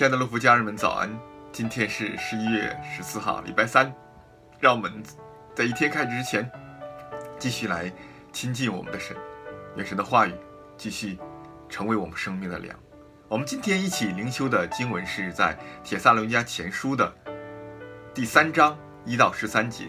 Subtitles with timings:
[0.00, 1.10] 亲爱的乐福家人们，早安！
[1.52, 3.94] 今天是十一月十四号，礼拜三。
[4.58, 4.90] 让我们
[5.54, 6.50] 在一天开始之前，
[7.38, 7.92] 继续来
[8.32, 9.14] 亲近我们的神，
[9.76, 10.32] 愿神的话语
[10.78, 11.18] 继续
[11.68, 12.74] 成为我们生命的粮。
[13.28, 15.54] 我们今天一起灵修的经文是在
[15.86, 17.14] 《帖撒罗尼迦前书》的
[18.14, 19.84] 第三章一到十三节。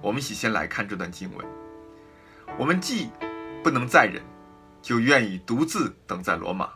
[0.00, 1.44] 我们一起先来看这段经文。
[2.56, 3.10] 我们既
[3.64, 4.22] 不能再忍，
[4.80, 6.70] 就愿意独自等在罗马，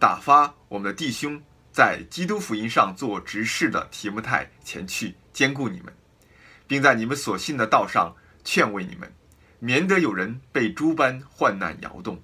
[0.00, 1.40] 打发我们的弟兄
[1.78, 5.94] 在基督福音上做执事的提摩太前去兼顾你们，
[6.66, 9.08] 并在你们所信的道上劝慰你们，
[9.60, 12.20] 免得有人被诸般患难摇动，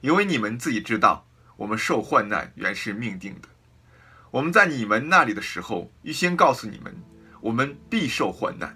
[0.00, 1.28] 因为你们自己知道，
[1.58, 3.48] 我们受患难原是命定的。
[4.30, 6.96] 我们在你们那里的时候，预先告诉你们，
[7.42, 8.74] 我们必受患难，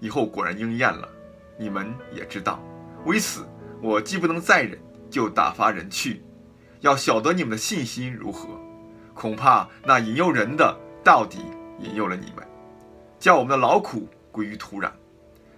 [0.00, 1.08] 以后果然应验了，
[1.58, 2.62] 你们也知道。
[3.06, 3.48] 为此，
[3.80, 6.22] 我既不能再忍，就打发人去，
[6.80, 8.60] 要晓得你们的信心如何。
[9.22, 11.38] 恐怕那引诱人的，到底
[11.78, 12.44] 引诱了你们，
[13.20, 14.90] 叫我们的劳苦归于土壤。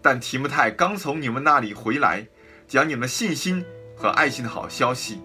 [0.00, 2.26] 但提摩太刚从你们那里回来，
[2.66, 3.62] 将你们的信心
[3.94, 5.20] 和爱心的好消息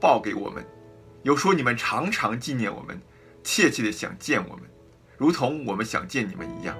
[0.00, 0.64] 报给我们，
[1.24, 3.02] 又说你们常常纪念我们，
[3.42, 4.62] 切切的想见我们，
[5.18, 6.76] 如同我们想见你们一样。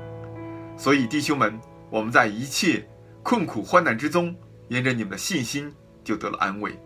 [0.76, 2.88] 所以弟兄们，我们在一切。
[3.24, 4.32] 困苦患难之中，
[4.68, 5.74] 沿着你们的信心
[6.04, 6.78] 就得了安慰。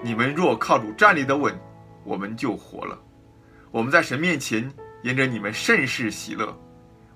[0.00, 1.52] 你们若靠主站立得稳，
[2.04, 2.96] 我们就活了。
[3.76, 6.58] 我们在神面前沿着你们甚是喜乐，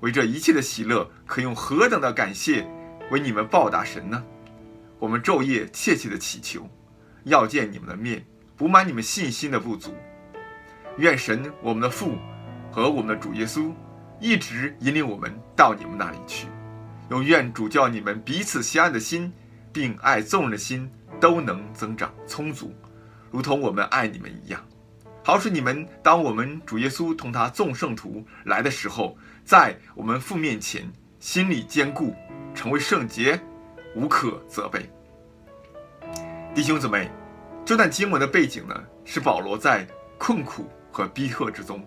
[0.01, 2.69] 为这一切的喜乐，可用何等的感谢
[3.11, 4.23] 为你们报答神呢？
[4.99, 6.69] 我们昼夜切切的祈求，
[7.25, 8.23] 要见你们的面，
[8.59, 9.97] 补满你们信心的不足。
[10.99, 12.19] 愿神我们的父
[12.71, 13.73] 和我们的主耶稣
[14.21, 16.47] 一直引领我们到你们那里去。
[17.09, 19.33] 又愿主叫你们彼此相爱的心，
[19.73, 22.75] 并爱众人的心都能增长充足，
[23.31, 24.63] 如同我们爱你们一样。
[25.31, 32.17] 好使你们当我们主耶稣同他众圣徒来的时候，在我们父面前心里坚固，
[32.53, 33.41] 成为圣洁，
[33.95, 34.91] 无可责备。
[36.53, 37.09] 弟兄姊妹，
[37.65, 38.75] 这段经文的背景呢，
[39.05, 39.87] 是保罗在
[40.19, 41.81] 困苦和逼迫之中，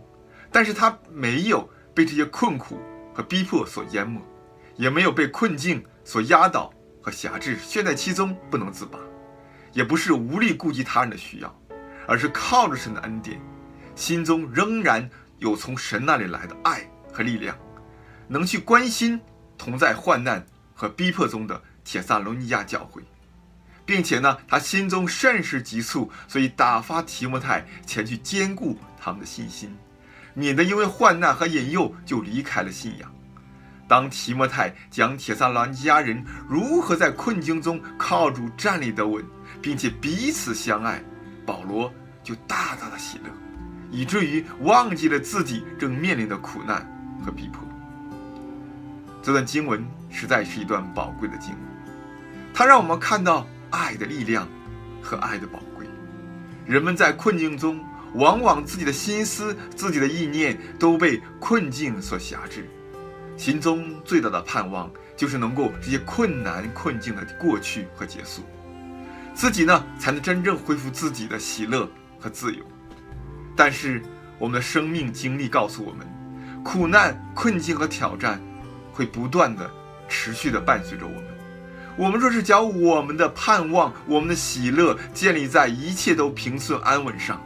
[0.50, 2.80] 但是他没有被这些困苦
[3.14, 4.22] 和逼迫所淹没。
[4.78, 8.98] 也没有被困境所压倒和辖制，陷在其中不能自拔，
[9.74, 11.54] 也不是无力顾及他人的需要，
[12.08, 13.40] 而是靠着神的恩典，
[13.96, 15.10] 心中仍然
[15.40, 17.58] 有从神那里来的爱和力量，
[18.28, 19.20] 能去关心
[19.58, 23.04] 同在患难和逼迫中的帖撒罗尼迦教会，
[23.86, 29.76] 并且呢，他心中甚是急促，所以打发提摩太前去坚固他们的信心，
[30.34, 33.12] 免得因为患难和引诱就离开了信仰。
[33.86, 39.24] 当提摩太讲帖撒罗尼迦人如何在困境中靠主站立得稳，
[39.62, 41.04] 并且彼此相爱，
[41.46, 41.92] 保罗
[42.24, 43.30] 就大大的喜乐，
[43.92, 46.88] 以至于忘记了自己正面临的苦难
[47.26, 47.62] 和逼迫。
[49.22, 51.60] 这段经文实在是一段宝贵的经文，
[52.54, 54.48] 它让我们看到爱的力量
[55.02, 55.88] 和爱的宝贵。
[56.66, 57.84] 人们在困境中，
[58.14, 62.70] 往往自己的心思、自己的意念都被困境所辖制。
[63.36, 68.44] 心中最大的盼望就是能够这些困难困境的过去和结束，
[69.34, 71.90] 自己呢才能真正恢复自己的喜乐
[72.20, 72.64] 和自由。
[73.56, 74.02] 但是
[74.40, 76.08] 我们的生命经历告诉我们，
[76.64, 78.42] 苦难、困境和挑战
[78.92, 79.70] 会不断的、
[80.08, 81.24] 持续的伴随着我们。
[81.96, 87.40] 我们若是将我们的盼望、我们的喜乐建立在一切都平顺安稳上，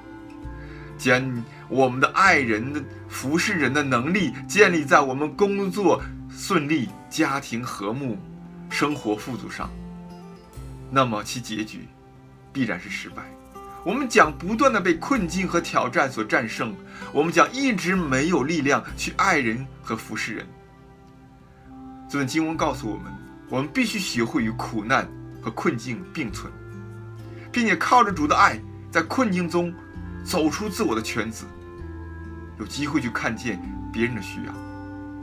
[0.98, 8.18] 将我们的爱人的服侍人的能力建立在我们工作顺利、家庭和睦、
[8.69, 9.69] 生活富足上，
[10.90, 11.88] 那么其结局
[12.53, 13.24] 必然是失败。
[13.86, 16.75] 我们将不断的被困境和挑战所战胜，
[17.14, 20.46] 我们将一直没有力量去爱人和服侍人。
[22.09, 23.13] 这段经文告诉我们，
[23.50, 25.07] 我们必须学会与苦难
[25.42, 26.51] 和困境并存，
[27.51, 28.60] 并且靠着主的爱，
[28.92, 29.74] 在困境中
[30.25, 31.45] 走出自我的圈子。
[32.60, 33.62] 有机会去看见
[33.94, 34.54] 别人的需要，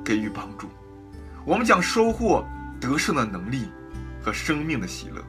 [0.03, 0.69] 给予帮助，
[1.45, 2.47] 我们将收获
[2.81, 3.69] 得胜的能力
[4.23, 5.23] 和生命的喜乐。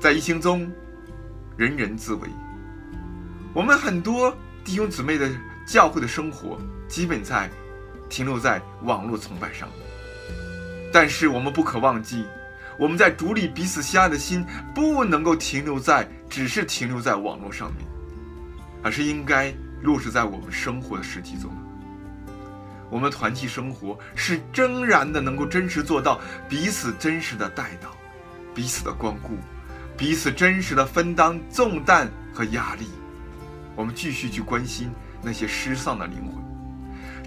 [0.00, 0.70] 在疫情中，
[1.56, 2.28] 人人自危，
[3.54, 4.34] 我们很多
[4.64, 5.30] 弟兄姊妹的
[5.66, 6.58] 教会的生活，
[6.88, 7.50] 基本在
[8.08, 9.68] 停留在网络崇拜上。
[10.92, 12.24] 但是我们不可忘记，
[12.78, 14.44] 我们在主里彼此相爱的心，
[14.74, 17.86] 不能够停留在只是停留在网络上面，
[18.82, 19.52] 而是应该。
[19.82, 21.50] 落实在我们生活的实际中，
[22.90, 27.94] 我们团契生活是真然的，能够真实做到彼此真实的带到，
[28.54, 29.36] 彼此的光顾，
[29.96, 32.86] 彼此真实的分担重担和压力。
[33.74, 34.90] 我们继续去关心
[35.22, 36.44] 那些失丧的灵魂。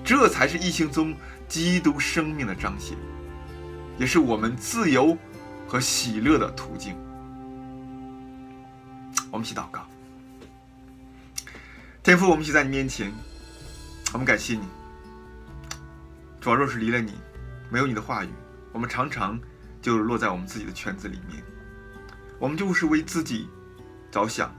[0.03, 1.15] 这才是疫情中
[1.47, 2.97] 基督生命的彰显，
[3.97, 5.17] 也是我们自由
[5.67, 6.95] 和喜乐的途径。
[9.29, 9.85] 我们一起祷告，
[12.01, 13.11] 天父，我们一起在你面前，
[14.13, 14.61] 我们感谢你。
[16.39, 17.13] 主要若是离了你，
[17.69, 18.29] 没有你的话语，
[18.71, 19.39] 我们常常
[19.81, 21.43] 就落在我们自己的圈子里面，
[22.39, 23.49] 我们就是为自己
[24.09, 24.49] 着想，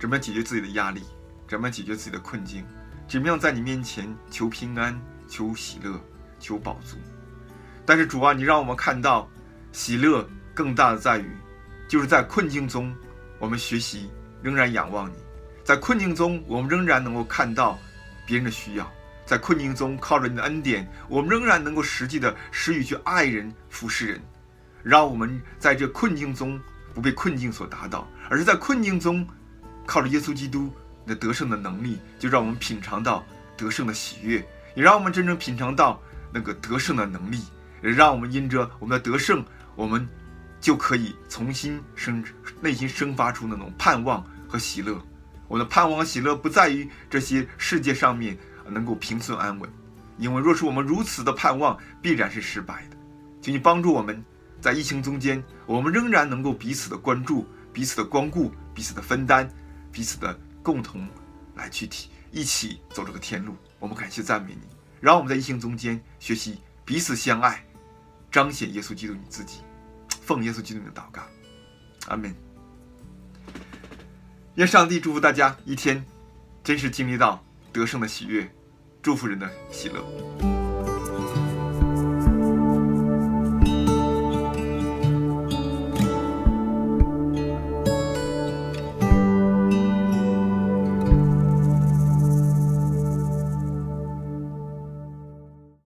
[0.00, 1.02] 怎么样解决自己的压力，
[1.46, 2.64] 怎么样解决自己的困境。
[3.06, 4.98] 怎么样在你面前求平安、
[5.28, 6.00] 求喜乐、
[6.38, 6.96] 求饱足？
[7.84, 9.28] 但是主啊，你让我们看到
[9.70, 11.30] 喜乐更大的在于，
[11.88, 12.94] 就是在困境中，
[13.38, 14.10] 我们学习
[14.42, 15.14] 仍然仰望你；
[15.64, 17.78] 在困境中，我们仍然能够看到
[18.26, 18.84] 别人的需要；
[19.26, 24.20] 在困境中，靠着你的恩典，我们仍然能够实际的施予去爱人、服侍人。
[24.82, 26.58] 让我们在这困境中
[26.98, 29.24] 不被困境所打倒，而是在困境中
[29.86, 30.68] 靠着耶稣基督。
[31.04, 33.24] 那得胜的能力，就让我们品尝到
[33.56, 36.02] 得胜的喜悦，也让我们真正品尝到
[36.34, 37.40] 那个得胜的能力，
[37.84, 39.44] 也让我们因着我们的得胜，
[39.76, 40.06] 我们
[40.60, 42.22] 就可以重新生
[42.60, 45.00] 内心生发出那种盼望和喜乐。
[45.46, 48.36] 我的盼望和喜乐不在于这些世界上面
[48.66, 49.70] 能够平顺安稳，
[50.18, 52.96] 因为若是我们如此的盼望，必然是失败的。
[53.40, 54.20] 请你帮助我们
[54.60, 59.48] 在疫情中间，我们仍然能够彼此的关注、彼此的光顾、彼此的分担、
[59.92, 60.38] 彼此的。
[60.60, 61.08] 共同
[61.54, 64.66] 来去体一起走这个天路，我们感谢赞美你，
[65.00, 67.64] 让我们在疫情中间学习彼此相爱，
[68.30, 69.60] 彰显耶稣基督你自己，
[70.20, 71.22] 奉耶稣基督的祷告，
[72.08, 72.34] 阿门。
[74.56, 76.04] 愿上帝祝福大家一天，
[76.62, 78.46] 真是经历到得胜的喜悦，
[79.00, 80.57] 祝福人的喜乐。